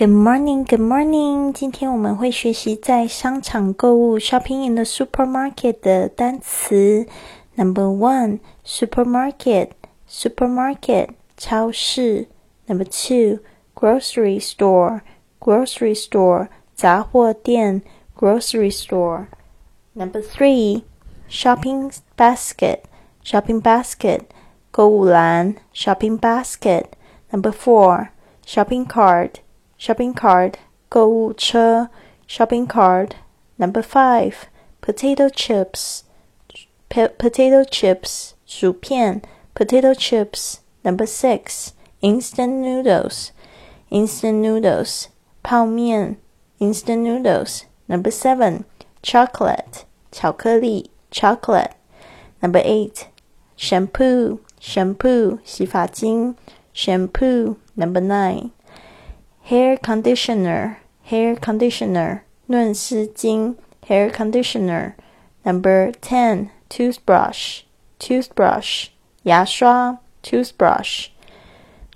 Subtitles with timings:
[0.00, 1.52] Good morning, good morning。
[1.52, 7.06] 今天我们会学习在商场购物 （shopping in the supermarket） 的单词。
[7.54, 9.72] Number one, supermarket,
[10.08, 12.28] supermarket 超市。
[12.66, 13.40] Number two,
[13.74, 15.02] grocery store,
[15.38, 17.82] grocery store 杂货店
[18.16, 19.26] grocery store.
[19.92, 20.84] Number three,
[21.28, 22.84] shopping basket,
[23.22, 24.20] shopping basket
[24.70, 26.84] 购物篮 shopping basket.
[27.30, 28.08] Number four,
[28.46, 29.42] shopping cart
[29.78, 30.54] shopping cart
[30.88, 31.88] 购物车
[32.28, 33.12] shopping cart.
[33.56, 34.34] Number five,
[34.80, 36.02] potato chips
[36.88, 39.22] potato chips 薯片
[39.54, 40.60] potato chips.
[40.82, 43.32] Number six, instant noodles
[43.90, 45.08] instant noodles
[45.42, 46.16] 泡面
[46.58, 47.64] instant noodles.
[47.86, 48.64] Number seven,
[49.02, 51.72] chocolate 巧克力 chocolate.
[52.40, 53.08] Number eight,
[53.56, 56.36] shampoo shampoo 洗发精
[56.74, 57.56] shampoo.
[57.74, 58.50] Number nine,
[59.45, 63.55] hair conditioner, hair conditioner, 润丝精
[63.87, 64.95] hair conditioner.
[65.43, 67.61] Number ten, toothbrush,
[67.99, 68.87] toothbrush,
[69.23, 71.09] 牙刷 toothbrush.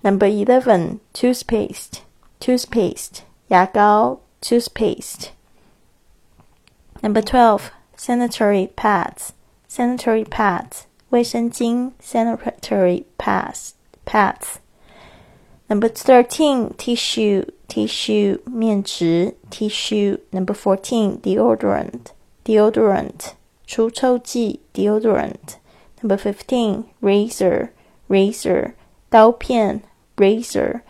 [0.03, 2.01] Number eleven, toothpaste,
[2.39, 5.31] toothpaste, 牙膏 toothpaste.
[7.01, 9.33] Number twelve, sanitary pads,
[9.67, 13.73] sanitary pads, 卫生巾 sanitary pads,
[14.05, 14.59] pads.
[15.68, 20.18] Number thirteen, tissue tissue 面纸 tissue.
[20.30, 22.12] Number fourteen, deodorant
[22.44, 23.32] deodorant
[23.66, 25.56] 除臭剂 deodorant.
[26.02, 27.70] Number fifteen, razor
[28.08, 28.72] razor
[29.08, 29.80] 刀片
[30.16, 30.82] razor.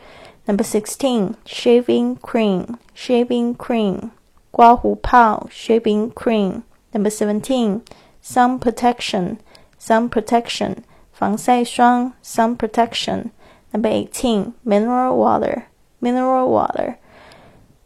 [0.46, 4.10] Number sixteen, shaving cream shaving cream
[4.50, 6.62] 刮胡泡 shaving cream.
[6.92, 7.82] Number seventeen,
[8.20, 9.38] sun protection
[9.78, 10.78] sun protection
[11.12, 13.30] 防晒霜 sun protection.
[13.71, 15.63] Number eighteen, mineral water
[15.99, 16.95] mineral water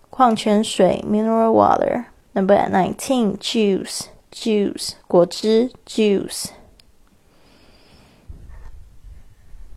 [0.09, 2.05] 矿泉水 mineral water.
[2.33, 6.47] Number nineteen, juice juice 果汁 juice.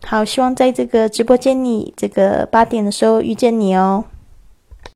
[0.03, 4.05] 好，希望在这个直播间里，这个八点的时候遇见你哦。